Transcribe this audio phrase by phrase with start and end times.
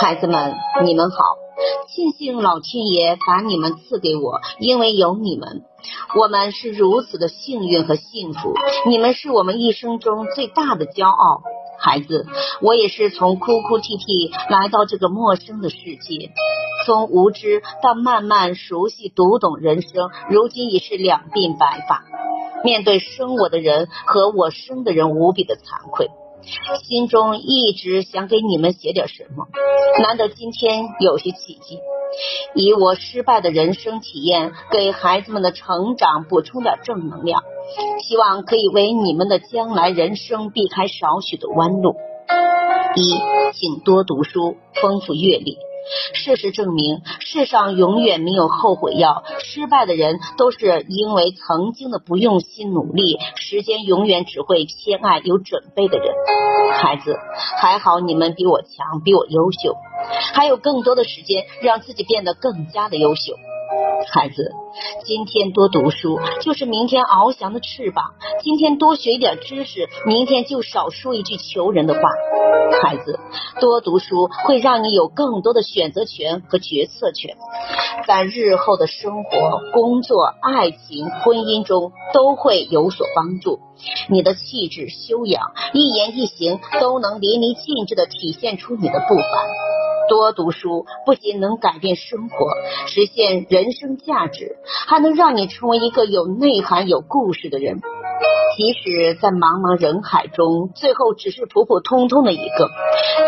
[0.00, 1.16] 孩子们，你们好！
[1.94, 5.62] 庆幸老天爷把你们赐给我，因为有你们，
[6.18, 8.54] 我们是如此的幸运和幸福。
[8.86, 11.42] 你们是我们一生中最大的骄傲。
[11.78, 12.26] 孩子，
[12.62, 16.30] 我也是从哭哭啼啼来到这个陌生的世界，
[16.86, 22.04] 从无知到慢慢熟悉读懂人生，如今已是两鬓白发。
[22.64, 26.10] 面对生我的人和我生的人，无比的惭愧，
[26.82, 29.46] 心中一直想给你们写点什么，
[30.02, 31.78] 难得今天有些契机，
[32.54, 37.42] 以我失败的人生体验，给孩子们的成长补充点正能量。
[38.02, 41.96] 希望可以为你们的将来人生避开少许的弯路。
[42.96, 43.14] 一，
[43.54, 45.56] 请多读书，丰富阅历。
[46.14, 49.24] 事实证明，世上永远没有后悔药。
[49.40, 53.18] 失败的人都是因为曾经的不用心努力。
[53.36, 56.14] 时间永远只会偏爱有准备的人。
[56.74, 57.16] 孩子，
[57.60, 59.76] 还好你们比我强，比我优秀，
[60.34, 63.34] 还有更多的时间让自己变得更加的优秀。
[64.10, 64.52] 孩子，
[65.04, 68.14] 今天多读书就是明天翱翔的翅膀。
[68.42, 72.00] 今天多学一点知识，明天就少说一句求人的话。
[72.82, 73.20] 孩子，
[73.60, 77.36] 多读书会让你有更多的选择权和决策权，
[78.06, 83.60] 在日后的生活、工作、爱情、婚姻中都会有所帮助。
[84.08, 89.24] 你的气质、修养、一言一行都能淋漓尽致的体现出你的不凡。
[90.08, 92.50] 多读书不仅能改变生活，
[92.86, 97.80] 实现人生价值，还能让你成为一个有内涵、有故事的人。
[98.56, 102.68] 即使在茫茫人海中，最后只是普普通通的一个，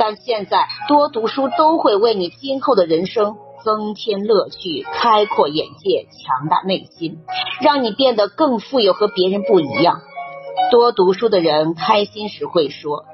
[0.00, 7.18] 但现在多读书都会为你今后的人生增添乐趣、开阔眼界、强大内心，
[7.60, 10.00] 让你变得更富有，和别人不一样。
[10.70, 13.04] 多读书的人，开心时会说：“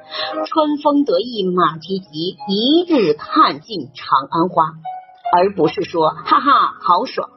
[0.46, 4.72] 春风得意马蹄疾，一日看尽长安花。”
[5.36, 7.28] 而不是说：“哈哈，好爽。”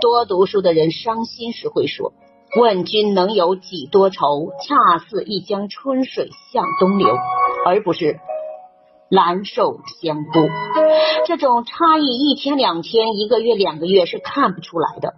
[0.00, 2.12] 多读书的人，伤心时会说
[2.58, 4.50] ：“问君能有几多愁？
[4.66, 7.08] 恰似一江春水向东流。”
[7.66, 8.18] 而不是
[9.10, 10.48] “蓝瘦香菇”。
[11.26, 15.14] 这种差异，一天两天，一个月两个月是看不出来的。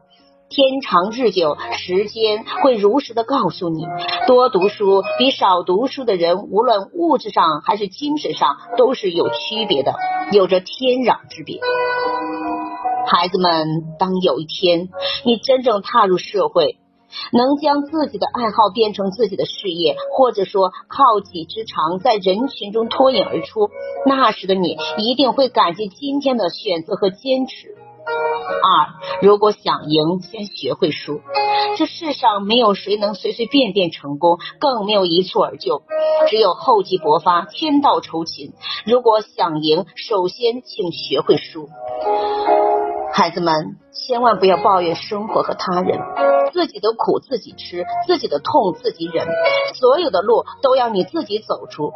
[0.53, 3.87] 天长日久，时间会如实的告诉你，
[4.27, 9.95] 多读书比少读书的人，无论物质上还是精神上，都是有区别的，
[10.31, 11.59] 有着天壤之别。
[13.07, 14.91] 孩子们，当有一天
[15.25, 16.77] 你真正踏入社会，
[17.33, 23.71] 能将自己的爱好变成自己的事业，或者说靠己之长，在人群中脱颖而出，
[24.05, 27.75] 那时的你一定会感激今天的选择和坚持。
[28.05, 28.89] 二，
[29.21, 31.21] 如果想赢，先学会输。
[31.77, 35.83] 这世上没有谁能随随便便成功，更没有一蹴而就。
[36.29, 38.53] 只有厚积薄发，天道酬勤。
[38.85, 41.69] 如果想赢，首先请学会输。
[43.13, 45.99] 孩子们，千万不要抱怨生活和他人，
[46.53, 49.27] 自己的苦自己吃，自己的痛自己忍，
[49.75, 51.93] 所有的路都要你自己走出。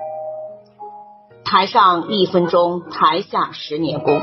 [1.47, 4.21] 台上一分钟，台下十年功。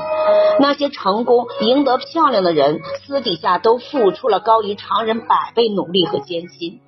[0.60, 6.82] 那些成功、赢得漂亮的人，私底下都付出了高于常人百倍努力和艰辛。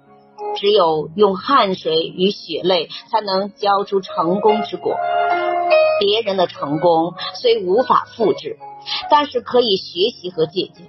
[0.57, 4.95] 只有用汗水与血泪，才能交出成功之果。
[5.99, 8.57] 别人的成功虽无法复制，
[9.09, 10.85] 但是可以学习和借鉴。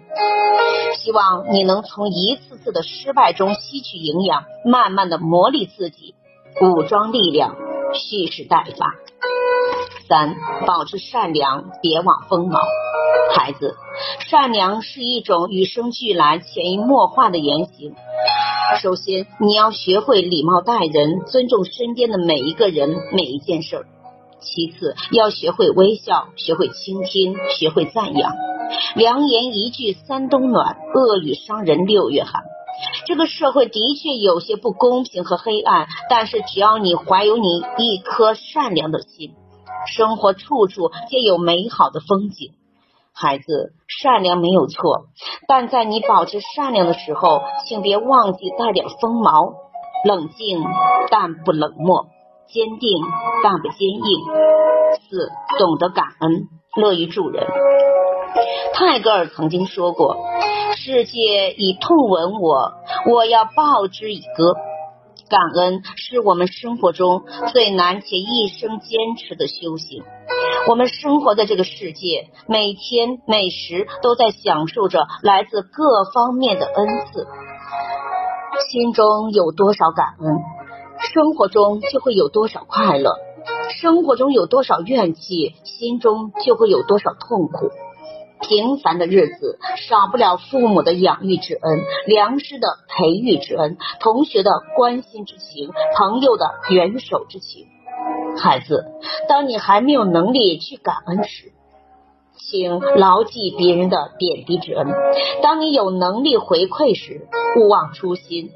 [0.99, 6.17] 希望你能从一次次的失败中吸取营养，慢慢的磨砺自己，
[6.61, 7.55] 武装力量，
[7.95, 8.95] 蓄势待发。
[10.09, 10.37] 三，
[10.67, 12.63] 保持善良，别忘锋芒。
[13.35, 13.75] 孩子，
[14.29, 17.95] 善良是一种与生俱来、潜移默化的言行。
[18.81, 23.87] 首先，你要学会礼貌待人，尊重身边的每一个人、每一件事儿。
[24.41, 28.33] 其次，要学会微笑，学会倾听，学会赞扬。
[28.95, 32.43] 良言一句三冬暖，恶语伤人六月寒。
[33.07, 39.33] 这个社会的确有些不公平和黑暗，但是只要你怀有你一颗善良的心。
[39.87, 42.53] 生活处处皆有美好的风景，
[43.13, 45.07] 孩子，善良没有错，
[45.49, 49.55] 但在你保持善良的时候，请别忘记带点锋芒，
[50.05, 50.63] 冷静
[51.11, 52.07] 但不冷漠，
[52.49, 53.03] 坚定
[53.43, 54.25] 但不坚硬。
[55.09, 57.47] 四，懂得感恩，乐于助人。
[58.75, 60.17] 泰戈尔曾经说过
[60.77, 62.73] ：“世界以痛吻我，
[63.11, 64.55] 我要报之以歌。”
[65.29, 70.05] 感恩是我们生活中最难且一生坚持的修行。
[70.69, 77.27] 我们生活在这个世界，每天每时都在享受着来自各方面的恩赐。
[78.71, 80.37] 心中有多少感恩，
[81.13, 83.17] 生活中就会有多少快乐。
[83.81, 87.71] 生活中有多少怨气，心中就会有多少痛苦。
[88.49, 89.59] 平凡的日子
[89.89, 97.67] 少不了父母的养育之恩、良师的培育之恩、同学的关心之情、朋友的援手之情。
[98.39, 98.85] 孩子，
[99.29, 101.53] 当你还没有能力去感恩时，
[102.39, 104.87] 请牢记别人的点滴之恩；
[105.43, 107.27] 当你有能力回馈时，
[107.57, 108.51] 勿忘初心，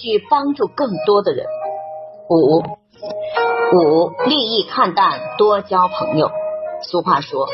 [0.00, 1.46] 去帮助更多的人。
[2.28, 2.62] 五
[3.74, 6.30] 五，利益看淡，多交朋友。
[6.82, 7.46] 俗话说。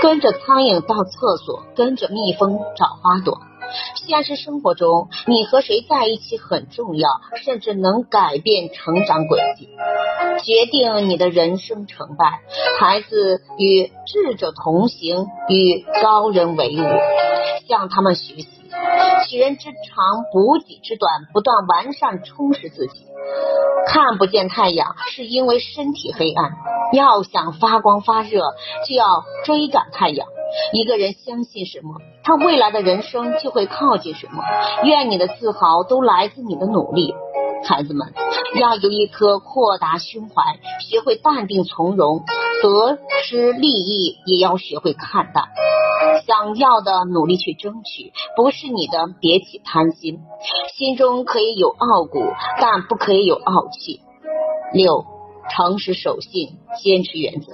[0.00, 3.40] 跟着苍蝇到厕所，跟着蜜蜂找花朵。
[3.96, 7.08] 现实生活中，你和谁在一起很重要，
[7.44, 9.68] 甚至能改变成长轨迹，
[10.42, 12.40] 决定你的人生成败。
[12.80, 16.82] 孩子与智者同行，与高人为伍，
[17.68, 18.48] 向他们学习，
[19.28, 23.04] 取人之长，补己之短，不断完善，充实自己。
[23.86, 26.52] 看不见太阳，是因为身体黑暗。
[26.92, 28.42] 要想发光发热，
[28.86, 30.26] 就要追赶太阳。
[30.72, 31.94] 一个人相信什么，
[32.24, 34.42] 他未来的人生就会靠近什么。
[34.84, 37.14] 愿你的自豪都来自你的努力。
[37.64, 38.14] 孩子们
[38.58, 40.42] 要有一颗阔达胸怀，
[40.80, 42.22] 学会淡定从容，
[42.62, 45.44] 得失利益也要学会看淡。
[46.24, 50.20] 想要的努力去争取，不是你的别起贪心。
[50.76, 52.20] 心中可以有傲骨，
[52.60, 54.00] 但不可以有傲气。
[54.72, 55.04] 六，
[55.50, 57.52] 诚实守信，坚持原则。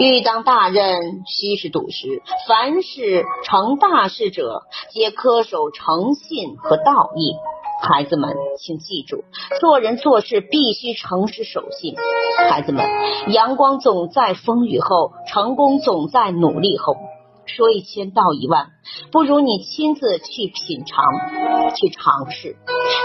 [0.00, 2.22] 欲当大任，须是笃实。
[2.46, 7.34] 凡是成大事者，皆恪守诚信和道义。
[7.80, 9.24] 孩子们，请记住，
[9.60, 11.94] 做人做事必须诚实守信。
[12.48, 12.84] 孩子们，
[13.28, 16.96] 阳光总在风雨后，成功总在努力后。
[17.46, 18.66] 说一千道一万，
[19.10, 21.04] 不如你亲自去品尝、
[21.74, 22.56] 去尝试。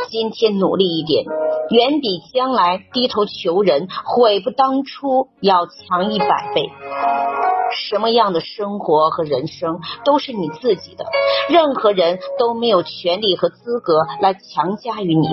[0.10, 1.24] 今天努力一点，
[1.70, 6.70] 远比将来低头求人、悔不当初要强一百倍。
[7.72, 11.06] 什么样的生活和人生都是你自己的，
[11.50, 15.28] 任何人都没有权利和资格来强加于你。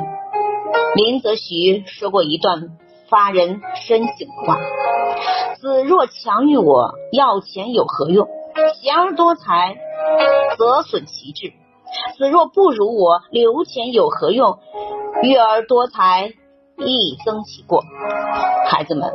[0.94, 2.70] 林则徐说过一段
[3.08, 4.58] 发人深省的话
[5.60, 8.26] ：“子若强于我，要钱有何用？”
[8.80, 9.76] 贤而多财，
[10.56, 11.52] 则损其志；
[12.16, 14.58] 子若不如我，留钱有何用？
[15.22, 16.32] 育儿多才，
[16.78, 17.84] 亦增其过。
[18.70, 19.12] 孩子们，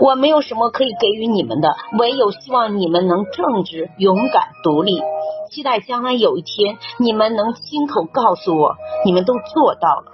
[0.00, 5.02] 我没有什么可以给予你们的，唯有希望你们能正直、勇敢、独立。
[5.50, 10.12] 期待将来有一天，你们能亲口告诉我，你们都做到了。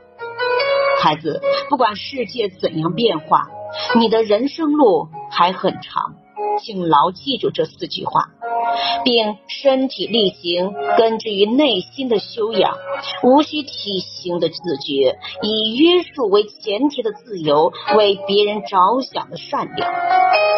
[1.03, 3.49] 孩子，不管世界怎样变化，
[3.97, 6.15] 你的人生路还很长，
[6.63, 8.29] 请牢记住这四句话。
[9.05, 12.77] 并身体力行，根植于内心的修养，
[13.23, 19.93] 无需体型的自觉，以约束为前提的自由，为别人着想的善良。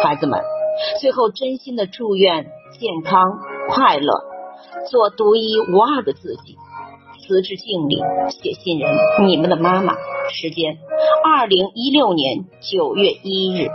[0.03, 0.39] 孩子们，
[1.01, 2.45] 最后真心的祝愿
[2.79, 3.39] 健康
[3.69, 4.23] 快乐，
[4.89, 6.55] 做独一无二的自己。
[7.19, 7.97] 辞职敬礼，
[8.29, 8.95] 写信人，
[9.27, 9.95] 你们的妈妈。
[10.29, 10.77] 时间：
[11.25, 13.67] 二零一六年九月一日。